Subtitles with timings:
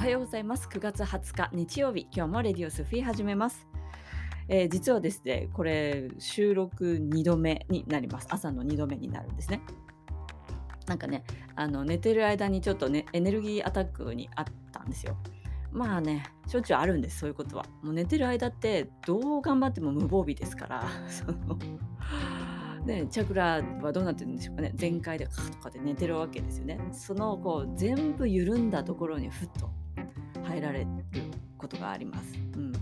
[0.00, 0.66] おはようございます。
[0.66, 3.68] 9月20日日曜日、今日もレディオスフィー始めます。
[4.48, 8.26] えー、実はですね、これ収録2度目になります。
[8.30, 9.60] 朝の2度目になるんですね。
[10.86, 11.22] なんかね、
[11.54, 15.18] あの寝てる間にちょっとね、エネルギーアタックにあったんですよ。
[15.70, 17.66] まあね、しょっちゅうあるんです、そういうことは。
[17.82, 21.58] もう寝てる間ってどう頑張っても無防備ですから、 その
[22.86, 29.70] ね、チャクラはどうなってるんでしょうかね全開でカーとかで寝てるわけですよねそのこう全部緩んだところにふっと
[30.50, 30.86] 入られる
[31.56, 32.34] ことがあります。
[32.56, 32.72] うん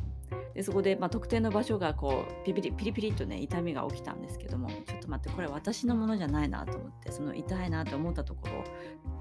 [0.54, 8.64] でそこで、まあ、特定の場所がこうピピリピリピリとね痛みが起きたんですけどもちょっと待ってこれ私のものじゃないなと思ってその痛いなと思ったところを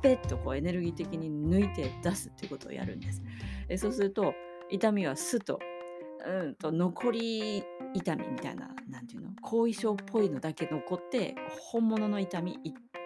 [0.02, 3.22] ペッとこうエネルギー的に抜いて出すっていうことをやるんです。
[3.68, 4.34] でそうすると
[4.72, 5.60] 痛みはスッと
[6.26, 9.32] うんと残り痛みみたいな何て言うの？
[9.40, 11.36] 後遺症っぽいのだけ残って
[11.72, 12.58] 本物の痛み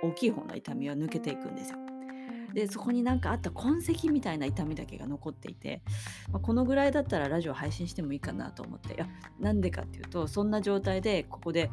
[0.02, 1.80] 大きい方の痛みは抜けていくんですよ。
[2.54, 5.82] でそこになんかあった痕跡みたいな痛みだけが残っていて、
[6.32, 9.08] まあ、このぐらいだったらラジオ配信してもいいかなと思っていや
[9.40, 11.70] なんでかっていうとそんな状態でここで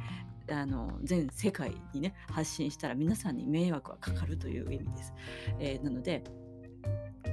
[0.51, 5.15] あの全世界にね発信したら皆さんに迷惑はかかるという意味です。
[5.59, 6.25] えー、なので、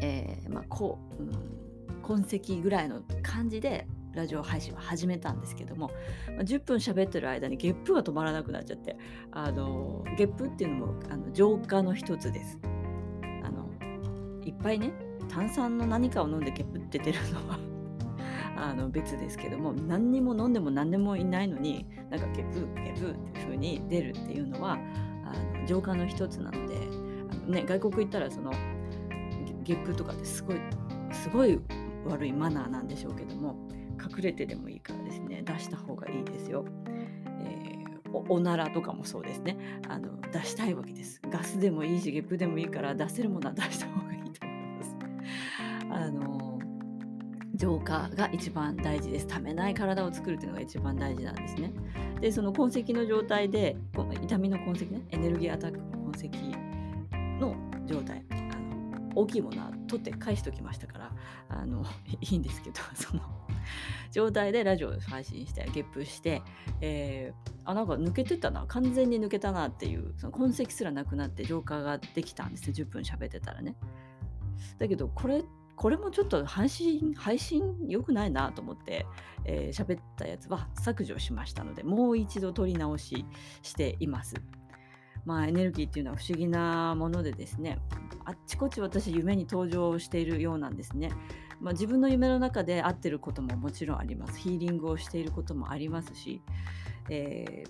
[0.01, 5.91] えー、まあこう、うん、痕跡ぐらいの感じでラジオ配信を始めたんですけども、
[6.39, 8.97] 10分喋ってる間にゲップが止まらなくなっちゃって
[9.31, 12.59] あのゲップっていうのもあの浄化の一つです。
[14.45, 14.91] いっぱいね
[15.27, 17.59] 炭酸の何かを飲んでゲップって出るのは
[18.57, 24.77] あの別ですけども何にも飲んでも何でもいないのになんかゲップゲップっていう風に出るっていうのは
[25.25, 26.77] あの浄化の一つなので
[27.31, 28.51] あの、ね、外国行ったらその
[29.63, 30.57] ゲップとかってすごい
[31.11, 31.59] すごい
[32.05, 33.67] 悪いマナーなんでしょうけども
[33.99, 36.65] 隠れてでもいいからですね出した方がいいですよ。
[37.41, 37.75] えー
[38.29, 39.57] おならとかもそうですね。
[39.89, 41.21] あの出したいわけです。
[41.29, 43.87] ガスでもいいしゲップでもいいから出せるものは出した
[47.55, 49.27] 浄化が一番大事です。
[49.27, 51.71] ためない体を作るというのが一番大事なんですね。
[52.21, 53.77] で、その痕跡の状態で、
[54.23, 57.55] 痛みの痕跡ね、エネルギーアタックの痕跡の
[57.85, 61.11] 状態、あの大きいものは取って返しておきましたから、
[61.49, 61.85] あの
[62.21, 63.21] いいんですけど、 その
[64.11, 66.41] 状態でラジオを配信して、ゲップして、
[66.81, 73.75] えー、あ、なんか抜けてたな、完全に抜けたなっていう、その痕跡すらなくなって浄化ができたんですよ、10分喋ってたらね。
[74.77, 75.43] だけど、これ
[75.75, 79.05] これもちょっと配信、配信良くないなと思って、
[79.43, 83.25] えー、喋ったやつは削除しましたので、もう一度撮り直し
[83.61, 84.35] しています。
[85.25, 87.79] まあエネルギーっていうのは不思議なものでですね、
[88.25, 91.11] あっちこっち私夢に登場しているようなんですね。
[91.59, 94.37] まあ、自分の夢の中で合ってることももちろんあります。
[94.37, 96.41] ヒーリングをしていることもありますし、
[97.09, 97.63] え、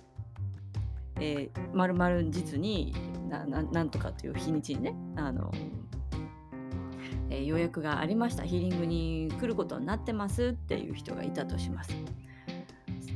[1.72, 2.94] まるまる実に
[3.28, 5.50] ななんとかという日にちにねあの
[7.30, 8.44] えー、予約がありました。
[8.44, 11.94] ヒーリングに来ることになってますっていう人がいたとします。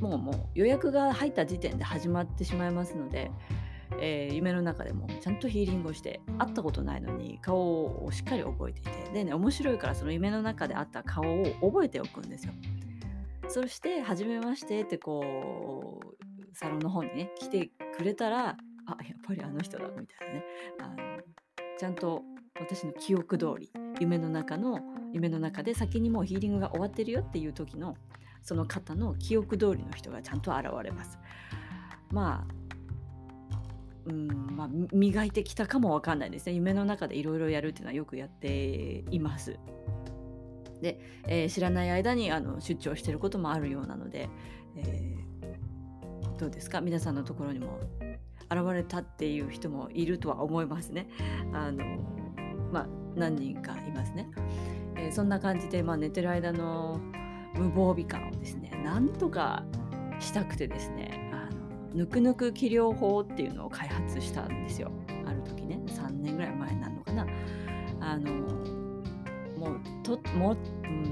[0.00, 3.30] もうもう予約が入った時点で始まってしまいますので、
[4.00, 12.52] えー、夢の中でもちゃんとヒーリングをして会ったことないのに顔をしっかり覚えていてでね面白いからその夢の中で会った顔を覚えておくんですよ。
[13.48, 18.56] そして「はじめまして」ってこうサロンの方にね来てくれたら
[18.86, 20.44] あやっぱりあの人だみたいなね。
[20.80, 20.96] あの
[21.78, 22.22] ちゃんと
[22.58, 24.80] 私の記憶通り夢の中の
[25.12, 27.96] 夢の中で先にもうヒーリングが終わってるよっていう時の
[28.42, 31.18] その方の記憶通りの人がちゃんと現れます。
[32.10, 32.54] まあ
[34.06, 36.54] うんまあ、磨いてきたかもわかんないですね。
[36.54, 39.58] 夢の中でいろいろやるっていうのはよくやっています。
[40.80, 44.30] で、えー、知らない間にあの出張してることもあるようなので、
[44.76, 46.80] えー、どうですか？
[46.80, 47.78] 皆さんのところにも
[48.50, 51.06] 現れたっていう人もいるとは思いますね。
[51.52, 51.84] あの
[52.72, 52.86] まあ、
[53.16, 54.28] 何人かいますね。
[54.96, 57.00] えー、そんな感じで、まあ、寝てる間の
[57.54, 59.64] 無防備感をですねなんとか
[60.18, 61.30] したくてですね
[61.94, 64.92] ぬくぬく気療法っていうのを開発したんですよ
[65.26, 67.26] ある時ね3年ぐらい前になるのかな。
[68.00, 68.30] あの
[69.58, 70.56] もうとも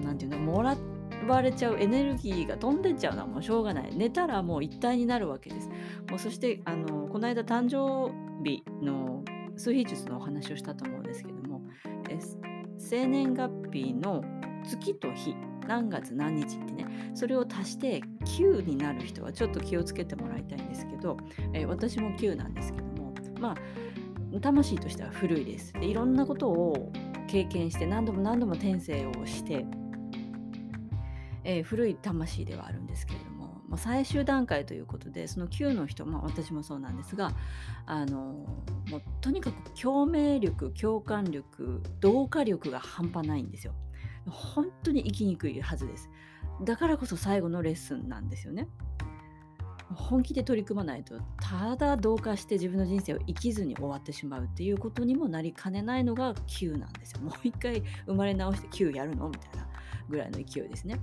[0.03, 0.75] なんていうのもら
[1.27, 5.69] われちゃうエネルギーが飛んでっちゃうのはもうしょうがない寝たらもう一体になるわけです
[6.09, 8.11] もうそしてあのこの間誕生
[8.43, 9.23] 日の
[9.56, 11.38] 数比術のお話をしたと思うんですけど
[12.15, 14.25] も、え生年月日の
[14.65, 15.35] 月と日
[15.67, 21.17] 何月何日ってねそれを足して9になる人はちょっと気をつけてもらいたいんですけど、
[21.53, 25.73] えー、私も9なんですけどもまあ魂としては古いです。
[25.73, 26.93] でいろんなことを
[27.29, 29.65] 経験して何度も何度も転生をして、
[31.45, 33.28] えー、古い魂ではあるんですけれども、
[33.69, 37.32] まあ、最終段階ということでその9の人、まあ、私もそうなんですが
[37.87, 38.17] あの
[38.91, 43.75] もうとにかく共鳴力共感力同化力が半端ないんですよ。
[44.26, 46.11] 本当に生きにくいはずです。
[46.65, 48.69] だからこそ最後のレッスンなんですよね。
[49.94, 57.21] 本気で取り組まないとただ同化して自分の人生を生きずに終わってしまうっていうことにもなりかねないのが Q なんですよ。
[57.21, 59.69] もう一回生まれ直して Q やるのみたいな
[60.09, 61.00] ぐらいの勢いですね。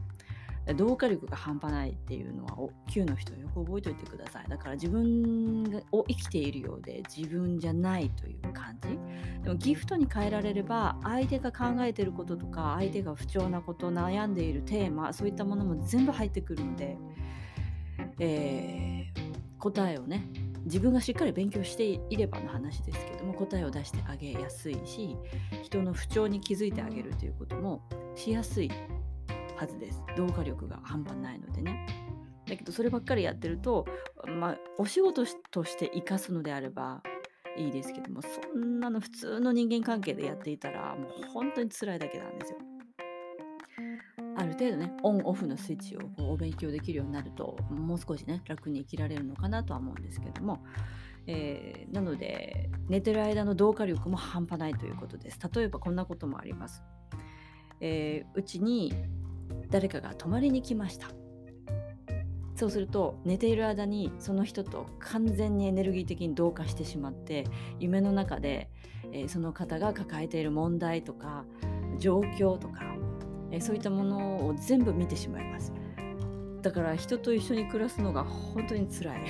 [0.74, 2.58] 同化力が半端ないっていうのは
[2.90, 4.50] Q の人はよく覚えておいてください。
[4.50, 8.98] だから自分を生きているようで自分じゃないという感じ。
[9.44, 16.98] でもギフトに変えられれば相手が考えてることとか相手が不調なこと悩んでいるテーマそういったものも全部入ってくるので、
[18.20, 20.28] えー、答えをね
[20.66, 25.16] 自分がしっかり勉強していればの話ですけども答えを出してあげやすいし
[25.64, 27.82] 人の不調に気づいてあげるということも
[28.16, 28.72] しやすい。
[29.56, 30.04] はずです。
[30.18, 31.88] 動画力が半端ないのでね。
[32.48, 33.86] だけどそればっかりやってると、
[34.40, 37.02] まあ、お仕事として生かすのであれば
[37.58, 42.60] いいですけどもそんなの普通の人間関係でやっていたらもう本当に辛いだけなんですよ。
[44.38, 50.62] ある程度ねオンオフのスイッチをこうお勉強できるようになるともう少しね楽に生きられるのかなとは思うんですけども、
[51.26, 55.40] えー、なので寝てる間の同化力も半端ないということです。
[55.54, 56.84] 例えばこんなこともあります。
[57.80, 58.94] えー、うちに
[59.70, 61.08] 誰かが泊まりに来ました。
[62.56, 67.46] そうすると寝ている間にその人と完全にエネルギー的に同化してしまって
[67.80, 68.70] 夢の中で、
[69.12, 71.44] えー、その方が抱えている問題とか
[72.00, 72.96] 状況とか、
[73.52, 75.74] えー、そういったものを全部見てしまいます。
[76.62, 79.22] だから人と一緒に暮らすのが本当につらい。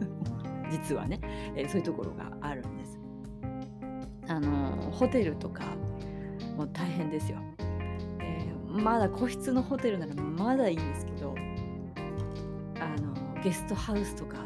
[0.72, 1.20] 実はね、
[1.54, 2.98] えー、そういうところがあるんです。
[4.26, 5.62] あのホテルとか
[6.56, 7.38] も大変ですよ。
[8.74, 11.34] まだ個室のホテルならまだいいんですけど
[12.80, 14.38] あのゲストハウスとか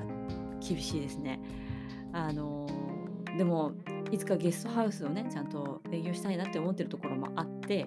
[0.61, 1.41] 厳しいですね
[2.13, 2.67] あの
[3.37, 3.73] でも
[4.11, 7.87] いつかゲストハウスをねちゃんと営業したいなって思ってるところもあって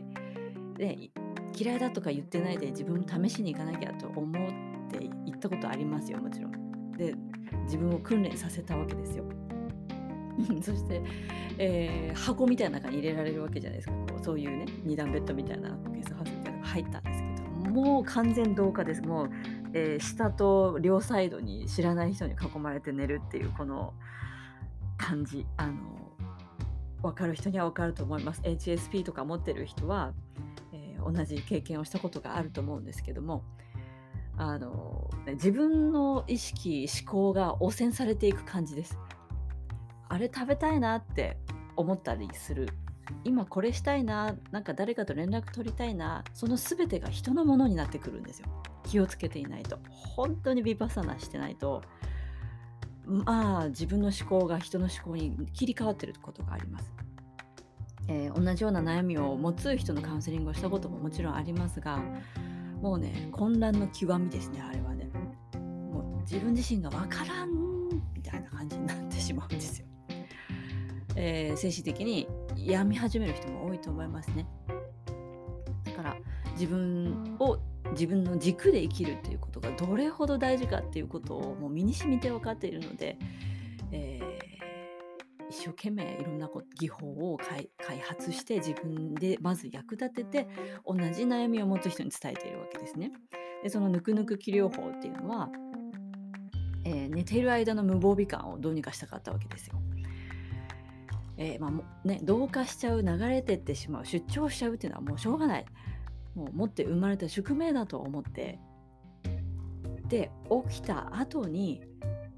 [0.77, 1.11] で
[1.57, 6.91] 嫌いだとか言ってないで自分も試しに行かなきゃと思って行ったことありますよもちろん。
[6.93, 7.15] で
[7.65, 9.25] 自分を訓練させたわけですよ。
[10.61, 11.01] そして、
[11.57, 15.77] えー、箱みたいな中に入れられるわけじゃないですかこうそういうね2段ベッドみたいな
[16.71, 19.01] 入ったんですけどもう完全同化です。
[19.01, 19.29] もう、
[19.73, 23.93] えー、下と両サイドに知らない人に囲まれて寝るっていうこの
[24.97, 25.45] 感じ。
[25.57, 25.73] あの
[27.01, 28.41] 分かる人には分かると思います。
[28.41, 30.13] HSP とか持ってる人は、
[30.73, 33.43] えー、同じ経験をしたことがあると思うんですけども
[34.37, 38.97] あの自分の意識思考が汚染されていく感じです。
[40.09, 41.37] あれ食べたいなって
[41.75, 42.69] 思ったりする
[43.23, 48.47] 今これしたいななんか誰かと連絡取りたいなその全てが人のものになってくるんですよ。
[48.83, 49.79] 気をつけていないと。
[50.15, 51.81] 本当にビパサナしてないと
[53.05, 56.93] まあ自分の思考が人の思考に切り替わってることがあります、
[58.07, 62.01] えー、同じような悩みを持つ人のカウンセリングをしたことももちろんありますが
[62.81, 65.09] もうね混乱の極みですねあれはね。
[65.91, 67.49] もう自分自身が分からん
[68.13, 69.90] みたいな感じになってしまうんですよ。
[71.15, 74.47] えー、精神的に病み始める人も多いと思いますね。
[75.85, 76.17] だから
[76.53, 77.57] 自分を
[77.91, 83.17] 自分の軸で生きるっていうことがどれほど大事かっていうことをもう身に染みて分かっているので、
[83.91, 86.49] えー、一生懸命いろんな
[86.79, 90.47] 技法を開発して自分でまず役立てて
[90.85, 93.11] 同じ悩みを持つ人に伝えているわけですね。
[93.63, 95.49] でそのぬくぬく治療法っていうのは、
[96.85, 99.81] えー、寝ている間の無防備感をどうにかしたかったわけですよ。
[101.37, 105.65] えー、まあね、同化しちゃう流れてってしまう出張しちゃうっていうのはもうしょうがない。
[106.35, 108.59] もう持って生まれた宿命だと思って。
[110.07, 110.29] で
[110.69, 111.81] 起きた後に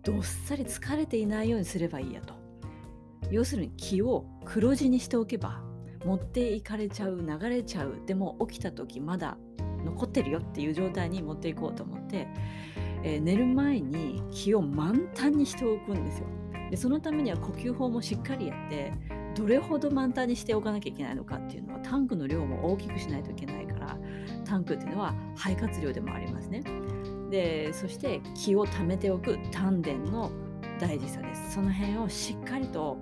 [0.03, 2.35] どっさり疲れていないようにすればいいやと。
[3.31, 5.63] 要するに気を黒字にしておけば
[6.05, 8.01] 持っていかれちゃう流れちゃう。
[8.05, 9.37] でも起きた時まだ
[9.83, 12.27] 残ってるよっていう状態に持っていこうと思って、
[13.03, 16.27] えー、寝る前に気を満タンにしておくんですよ。
[16.73, 18.91] でそのためには呼吸法もしっかりやって
[19.35, 23.95] どれほど満タンにしておかなきゃいけないのかっていうのはタンクの量も大きくしないといけないから
[24.43, 26.63] タンクっていうのは肺活量でもありますね。
[27.29, 30.31] でそして気を溜めておく丹田の
[30.79, 31.53] 大事さです。
[31.53, 32.97] その辺をしっかりと、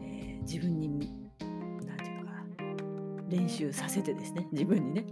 [0.00, 5.04] えー、自分に何て言うのかな練習させてですね自分にね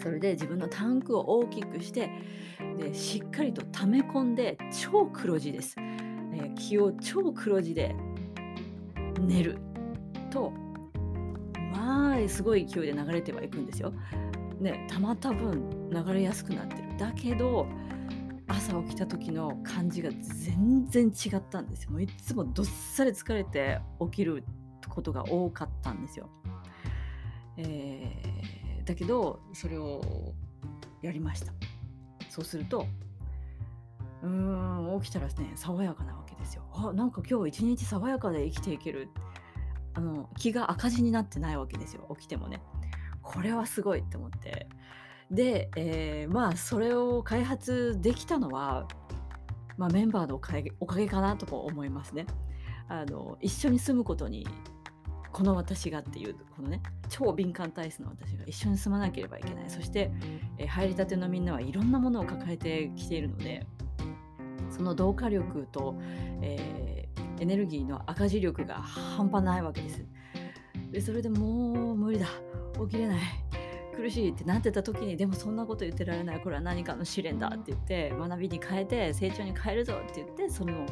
[0.00, 2.08] それで自分のタンクを大きくして
[2.78, 5.74] でしっかりと溜め込んで超黒字です。
[6.40, 7.94] え気を超黒字で
[9.20, 9.58] 寝る
[10.30, 10.52] と
[11.72, 13.92] まあすごい勢いで流れてはいくんですよ。
[14.60, 16.96] ねたまった分流れやすくなってる。
[16.98, 17.66] だけど
[18.46, 21.90] 朝起きた時の感じが全然違ったんですよ。
[21.90, 24.44] もういつもどっさり疲れて起きる
[24.88, 26.28] ことが多かったんですよ。
[27.56, 30.34] えー、だけどそれを
[31.02, 31.52] やりました。
[32.28, 32.86] そうすると
[34.22, 36.62] うーん起きたらね爽やかなわですよ。
[36.72, 39.08] あなんか今日一日爽やかで生きていける
[39.94, 42.62] あの気が赤字になってないわけですよ起きてもね。
[43.22, 44.68] これはすごいって思って
[45.30, 48.88] で、えー、まあそれを開発できたのは、
[49.76, 52.26] まあ、メンバーのおかげおかげかなと思いますね。
[52.88, 54.46] あの一緒に住むことに
[55.30, 60.10] この私がっていうこのね超敏感体質の私が一緒に住まなければいけないそして、
[60.56, 63.66] えー、入りたてのみんなはいろんなものを抱えてきているので
[64.70, 65.98] その同化力と、
[66.42, 70.04] えー、エネルギーの赤字力が半端ないわけです。
[70.90, 72.26] でそれでもう無理だ。
[72.86, 73.20] 起きれない。
[73.94, 76.40] 苦しいってなってた時にでもそんなこと言ってられない。
[76.40, 80.86] これは何かの試練だって言って学びに変えて成長に変えるぞって言ってその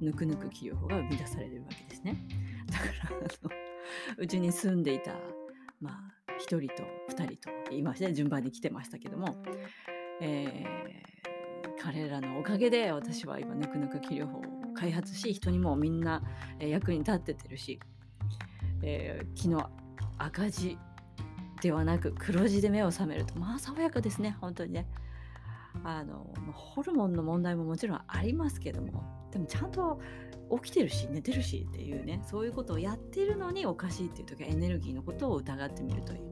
[0.00, 2.24] ぬくぬく起用法が生み出されるわけですね。
[2.70, 5.12] だからうちに住んでいた
[5.80, 9.42] まあ1人と2人と言いまして順番に来てましたけども、
[10.20, 11.31] えー、
[11.82, 14.42] 彼らのおかげで私は今ぬくぬく起療法を
[14.74, 16.22] 開発し人にもみんな
[16.60, 17.80] 役に立っててるし、
[18.82, 19.68] えー、昨日
[20.16, 20.78] 赤字
[21.60, 24.86] ではなく黒字で目を覚めるとまあ爽やかですね本当にね。
[25.84, 30.00] あのホルモンの問題ももちろんありますけどもでもちゃんと
[30.62, 36.31] 起きてるし寝てるしっていうねそういうことをやってるのにおかしいっていう時はエネルギーのことを疑ってみるといいと思い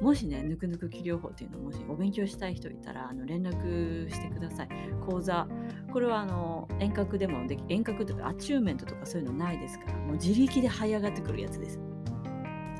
[0.00, 4.68] もしねぬくぬく気療法っていうのをもしお勉強したい人いたらあの連絡してください。
[5.04, 5.46] 講座。
[5.92, 11.80] これはあの遠隔でもでき遠隔とかアチューメントとかそういうのないですからもう自力で這い上がってくるやつです。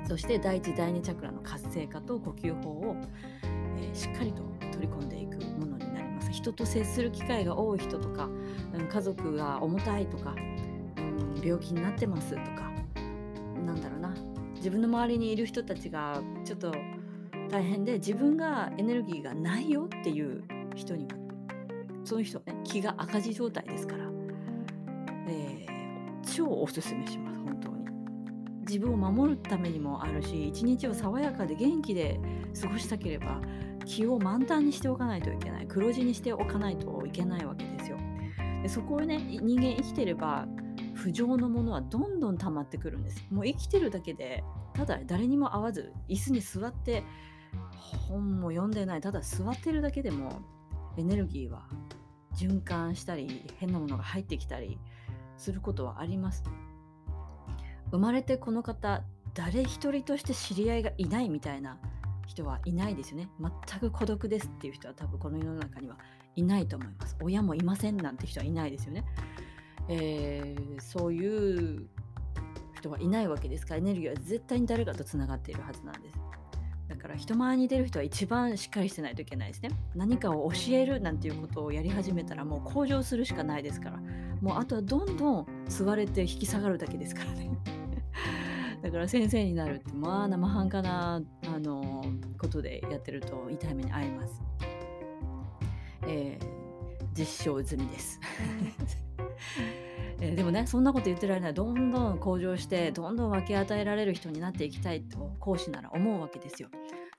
[0.06, 2.96] そして第1第2チャクラの活性化と呼吸法を、
[3.76, 6.30] えー、しっかりと取り込んでいくものになります。
[6.30, 8.30] 人と接する機会が多い人とか、
[8.72, 10.34] うん、家族が重たいとか、
[10.96, 12.70] うん、病気になってますとか
[13.66, 14.14] なんだろうな。
[14.54, 16.72] 自分の周りにいる人たちがちょっと
[17.50, 20.42] 大変で自分がエネルギーがないよっていう
[20.74, 21.10] 人には
[22.04, 24.04] その人ね気が赤字状態ですから、
[25.28, 27.84] えー、超おすすめします本当に
[28.60, 32.20] 自分を守るためにもあるし一日を爽やかで元気で
[32.60, 33.40] 過ごしたければ
[33.84, 37.96] 気を満タンにしておかないといけない黒字にしておかないといけないわけですよ。
[38.62, 40.46] でそこをね人間生きてれば
[40.94, 43.26] 不浄のものはどんどん溜まってくるんです。
[43.30, 47.02] もう生きてるだけでただ誰にも会わず椅子に座って
[47.76, 49.00] 本も読んでない。
[49.00, 50.40] ただ座ってるだけでも
[50.96, 51.66] エネルギーは
[52.34, 54.78] 循環したり変なものが入ってきたり
[55.36, 56.44] することはあります。
[57.90, 59.02] 生まれてこの方
[59.34, 61.78] 誰一人として知り合いがいないみたいな
[62.26, 63.28] 人はいないですよね。
[63.40, 65.96] 全く孤独ですっていう人は多分この世の中には
[66.36, 67.16] いないと思います。
[67.22, 69.04] 親もいませんなんて人はいないですよね、
[69.88, 71.88] えー、そういう
[72.76, 76.18] 人はいないわけですからエネルギーは絶対に誰かとつながっているはずなんです。
[76.88, 83.98] だから人前に出る人は一番しっかりしてないといけないですね何かを教えるなんていうことをやり始めたらもう向上するしかないですから
[84.40, 87.50] もうあとはどんどん吸われて引き下がるだけですからね
[88.82, 92.04] だから先生になるってまあ生半可なあの
[92.38, 94.40] ことでやってると痛い目に遭います。
[96.06, 98.20] えー、実証済みです。
[100.28, 106.68] えー、でもねそんなこと言ってられないどんどん向上してどんどん分け与えられる人になっていきたいと講師なら思うわけですよ。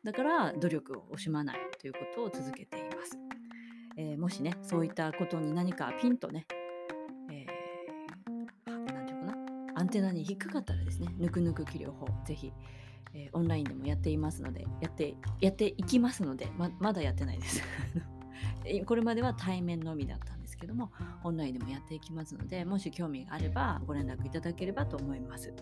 [0.03, 3.17] だから努力を惜しまないということを続けています。
[3.97, 6.45] えー、もしねそういったことに何かピンとね
[7.31, 7.45] え、
[8.65, 9.35] 何て言うかな
[9.75, 12.53] アンテナに引っかかったらですね、ぬくぬく治療法、ぜひ、
[13.13, 17.61] えー、オンラインでもやっていますので、やって、やっていきますので、ままだやってないです。
[18.85, 20.91] これまでは対面のみだったでけども、
[21.23, 25.53] オンラインでもやっていきますので、もし興味があればご連絡いただければと思います。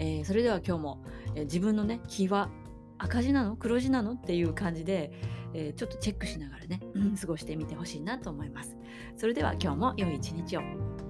[0.00, 1.04] えー、それでは今日も、
[1.34, 2.50] えー、自分のね、気は
[2.98, 3.56] 赤字なの？
[3.56, 4.12] 黒字なの？
[4.12, 5.12] っていう感じで、
[5.54, 6.80] えー、ちょっとチェックしながらね、
[7.20, 8.76] 過ごしてみてほしいなと思います。
[9.16, 11.07] それでは今日も良い一日を。